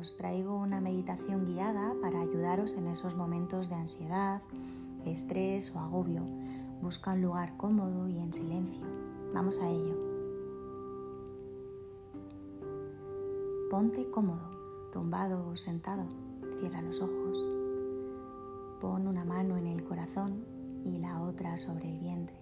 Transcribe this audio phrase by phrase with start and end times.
[0.00, 4.40] os traigo una meditación guiada para ayudaros en esos momentos de ansiedad,
[5.04, 6.22] estrés o agobio.
[6.80, 8.86] Busca un lugar cómodo y en silencio.
[9.34, 9.94] Vamos a ello.
[13.70, 16.04] Ponte cómodo, tumbado o sentado.
[16.58, 17.44] Cierra los ojos.
[18.80, 20.46] Pon una mano en el corazón
[20.82, 22.36] y la otra sobre el vientre.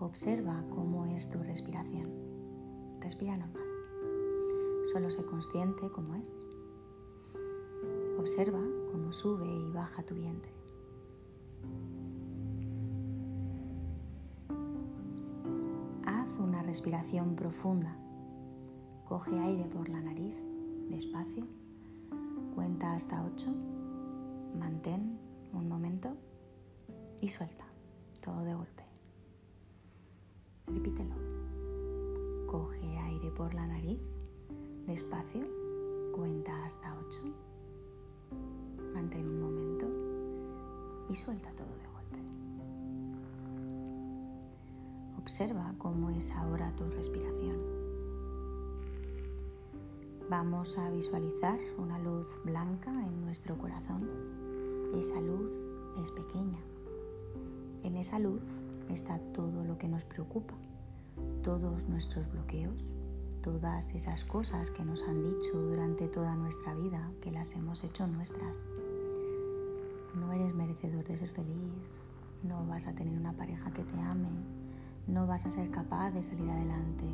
[0.00, 2.10] Observa cómo es tu respiración.
[3.00, 3.62] Respira normal.
[4.92, 6.53] Solo sé consciente cómo es.
[8.24, 8.58] Observa
[8.90, 10.50] cómo sube y baja tu vientre.
[16.06, 17.94] Haz una respiración profunda.
[19.06, 20.34] Coge aire por la nariz,
[20.88, 21.46] despacio.
[22.54, 23.46] Cuenta hasta 8.
[24.58, 25.18] Mantén
[25.52, 26.16] un momento
[27.20, 27.66] y suelta
[28.22, 28.84] todo de golpe.
[30.66, 31.14] Repítelo.
[32.46, 34.00] Coge aire por la nariz
[34.86, 35.46] Despacio,
[36.14, 37.43] cuenta hasta 8.
[38.94, 39.86] Mantén un momento
[41.08, 42.18] y suelta todo de golpe.
[45.18, 47.56] Observa cómo es ahora tu respiración.
[50.30, 54.08] Vamos a visualizar una luz blanca en nuestro corazón.
[54.94, 55.52] Esa luz
[56.02, 56.58] es pequeña.
[57.82, 58.40] En esa luz
[58.88, 60.54] está todo lo que nos preocupa,
[61.42, 62.88] todos nuestros bloqueos,
[63.44, 68.06] todas esas cosas que nos han dicho durante toda nuestra vida, que las hemos hecho
[68.06, 68.64] nuestras.
[70.14, 71.74] No eres merecedor de ser feliz,
[72.42, 74.30] no vas a tener una pareja que te ame,
[75.06, 77.04] no vas a ser capaz de salir adelante.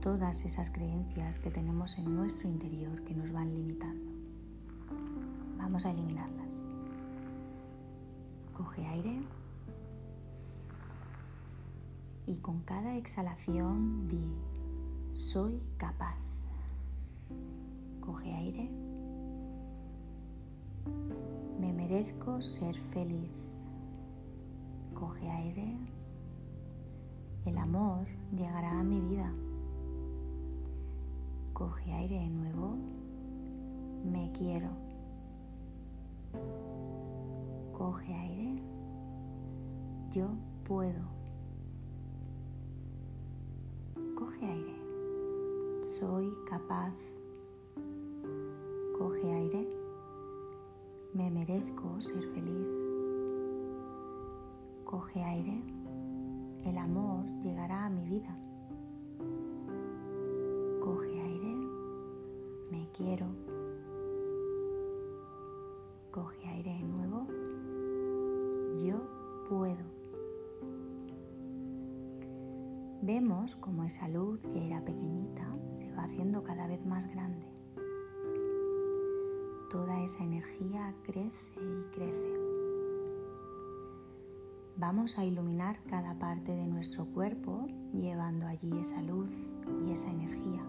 [0.00, 4.10] Todas esas creencias que tenemos en nuestro interior que nos van limitando.
[5.58, 6.62] Vamos a eliminarlas.
[8.56, 9.20] Coge aire
[12.26, 14.24] y con cada exhalación di
[15.18, 16.16] soy capaz.
[18.00, 18.70] Coge aire.
[21.58, 23.32] Me merezco ser feliz.
[24.94, 25.76] Coge aire.
[27.46, 29.32] El amor llegará a mi vida.
[31.52, 32.76] Coge aire de nuevo.
[34.04, 34.70] Me quiero.
[37.76, 38.62] Coge aire.
[40.12, 40.28] Yo
[40.64, 41.17] puedo.
[45.98, 46.94] Soy capaz.
[48.96, 49.66] Coge aire.
[51.12, 52.68] Me merezco ser feliz.
[54.84, 55.60] Coge aire.
[56.64, 58.38] El amor llegará a mi vida.
[60.84, 61.56] Coge aire.
[62.70, 63.26] Me quiero.
[66.12, 67.26] Coge aire de nuevo.
[68.84, 69.00] Yo
[69.48, 69.97] puedo.
[73.08, 77.46] Vemos como esa luz que era pequeñita se va haciendo cada vez más grande.
[79.70, 82.38] Toda esa energía crece y crece.
[84.76, 89.30] Vamos a iluminar cada parte de nuestro cuerpo llevando allí esa luz
[89.86, 90.62] y esa energía.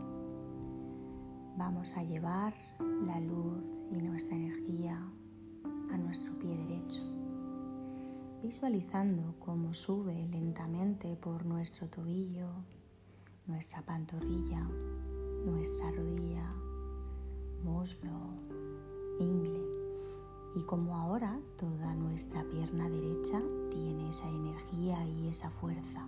[1.57, 2.53] Vamos a llevar
[3.05, 4.97] la luz y nuestra energía
[5.91, 7.03] a nuestro pie derecho
[8.43, 12.47] visualizando cómo sube lentamente por nuestro tobillo,
[13.47, 14.61] nuestra pantorrilla,
[15.45, 16.49] nuestra rodilla,
[17.63, 18.09] muslo,
[19.19, 19.59] ingle
[20.55, 23.41] y como ahora toda nuestra pierna derecha
[23.71, 26.07] tiene esa energía y esa fuerza.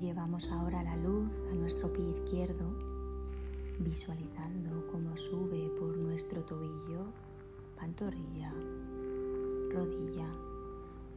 [0.00, 2.64] Llevamos ahora la luz a nuestro pie izquierdo,
[3.78, 7.06] visualizando cómo sube por nuestro tobillo,
[7.78, 8.52] pantorrilla,
[9.76, 10.26] rodilla,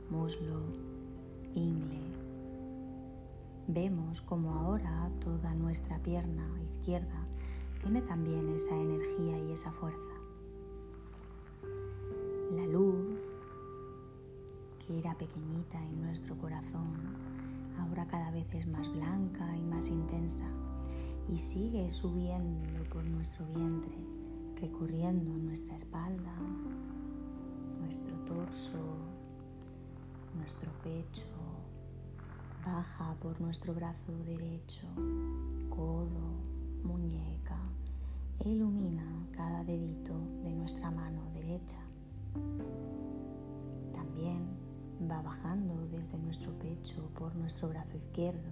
[0.10, 0.60] muslo,
[1.56, 2.02] ingle.
[3.68, 7.26] Vemos como ahora toda nuestra pierna izquierda
[7.82, 10.16] tiene también esa energía y esa fuerza.
[12.54, 13.18] La luz,
[14.86, 16.98] que era pequeñita en nuestro corazón,
[17.80, 20.50] ahora cada vez es más blanca y más intensa
[21.30, 23.96] y sigue subiendo por nuestro vientre,
[24.60, 26.34] recorriendo nuestra espalda,
[27.90, 28.78] nuestro torso,
[30.38, 31.26] nuestro pecho,
[32.64, 34.86] baja por nuestro brazo derecho,
[35.72, 36.38] codo,
[36.84, 37.58] muñeca
[38.46, 40.14] e ilumina cada dedito
[40.44, 41.80] de nuestra mano derecha.
[43.92, 44.46] También
[45.10, 48.52] va bajando desde nuestro pecho por nuestro brazo izquierdo,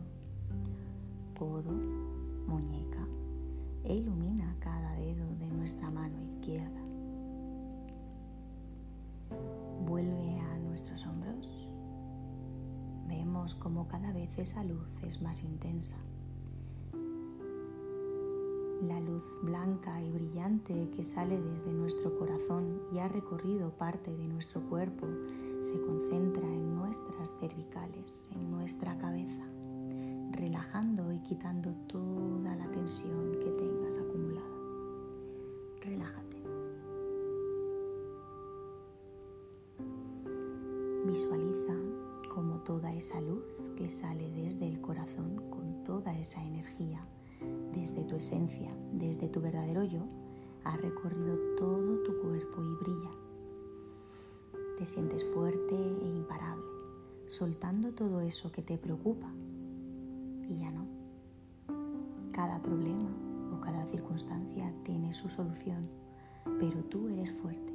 [1.37, 1.73] codo,
[2.47, 3.05] muñeca
[3.83, 6.86] e ilumina cada dedo de nuestra mano izquierda.
[9.85, 11.67] Vuelve a nuestros hombros.
[13.07, 15.97] Vemos como cada vez esa luz es más intensa.
[18.83, 24.27] La luz blanca y brillante que sale desde nuestro corazón y ha recorrido parte de
[24.27, 25.07] nuestro cuerpo
[25.61, 29.43] se concentra en nuestras cervicales, en nuestra cabeza,
[30.31, 34.47] relajando y quitando toda la tensión que tengas acumulada.
[35.81, 36.26] Relájate.
[42.67, 43.45] Toda esa luz
[43.77, 46.99] que sale desde el corazón con toda esa energía,
[47.73, 50.01] desde tu esencia, desde tu verdadero yo,
[50.65, 53.11] ha recorrido todo tu cuerpo y brilla.
[54.77, 56.65] Te sientes fuerte e imparable,
[57.27, 59.31] soltando todo eso que te preocupa
[60.49, 60.87] y ya no.
[62.33, 63.09] Cada problema
[63.55, 65.87] o cada circunstancia tiene su solución,
[66.59, 67.73] pero tú eres fuerte,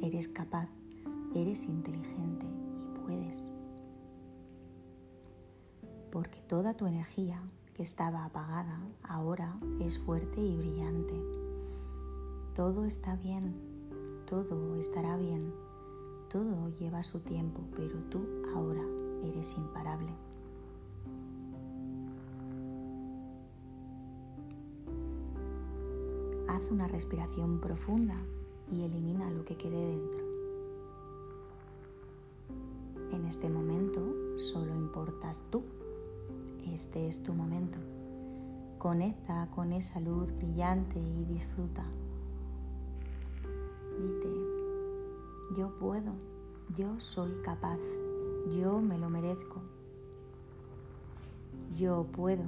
[0.00, 0.68] eres capaz,
[1.32, 2.44] eres inteligente
[2.76, 3.48] y puedes
[6.12, 7.42] porque toda tu energía
[7.74, 11.14] que estaba apagada ahora es fuerte y brillante.
[12.54, 13.54] Todo está bien,
[14.26, 15.54] todo estará bien,
[16.30, 18.20] todo lleva su tiempo, pero tú
[18.54, 18.82] ahora
[19.24, 20.12] eres imparable.
[26.46, 28.16] Haz una respiración profunda
[28.70, 30.20] y elimina lo que quede dentro.
[33.12, 34.02] En este momento
[34.36, 35.62] solo importas tú
[36.66, 37.78] este es tu momento.
[38.78, 41.84] Conecta con esa luz brillante y disfruta.
[44.00, 44.28] Dite,
[45.56, 46.12] yo puedo,
[46.76, 47.78] yo soy capaz,
[48.56, 49.60] yo me lo merezco.
[51.76, 52.44] Yo puedo,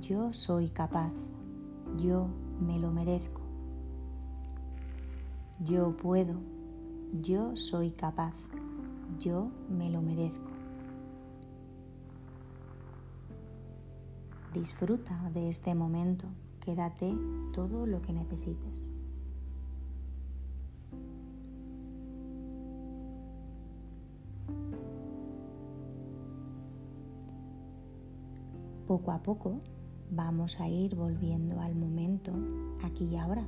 [0.00, 1.12] yo soy capaz,
[1.96, 2.28] yo
[2.60, 3.40] me lo merezco.
[5.64, 6.34] Yo puedo,
[7.22, 8.34] yo soy capaz,
[9.18, 10.53] yo me lo merezco.
[14.54, 16.26] Disfruta de este momento,
[16.60, 17.12] quédate
[17.52, 18.88] todo lo que necesites.
[28.86, 29.60] Poco a poco
[30.12, 32.32] vamos a ir volviendo al momento
[32.84, 33.44] aquí y ahora.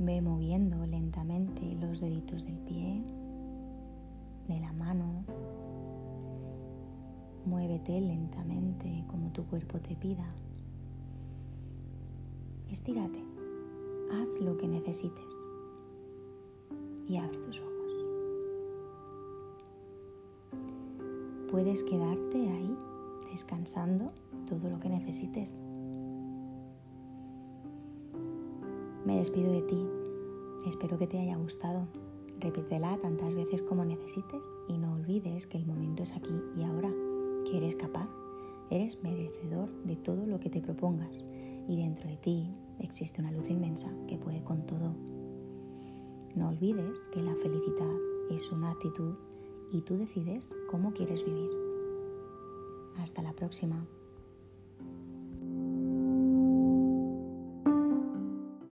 [0.00, 3.04] Ve moviendo lentamente los deditos del pie,
[4.48, 5.24] de la mano,
[7.46, 10.26] Muévete lentamente como tu cuerpo te pida.
[12.68, 13.22] Estírate,
[14.12, 15.38] haz lo que necesites
[17.08, 17.72] y abre tus ojos.
[21.52, 22.76] Puedes quedarte ahí
[23.30, 24.10] descansando
[24.48, 25.60] todo lo que necesites.
[29.04, 29.86] Me despido de ti.
[30.66, 31.86] Espero que te haya gustado.
[32.40, 36.90] Repítela tantas veces como necesites y no olvides que el momento es aquí y ahora
[37.48, 38.08] que eres capaz,
[38.70, 41.24] eres merecedor de todo lo que te propongas
[41.68, 44.94] y dentro de ti existe una luz inmensa que puede con todo.
[46.34, 47.96] No olvides que la felicidad
[48.30, 49.14] es una actitud
[49.72, 51.50] y tú decides cómo quieres vivir.
[52.98, 53.86] Hasta la próxima.